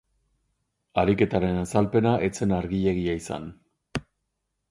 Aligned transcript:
Ariketaren 1.01 1.59
azalpena 1.65 2.15
ez 2.27 2.31
zen 2.45 2.55
argiegia 2.61 3.15
izan. 3.21 3.49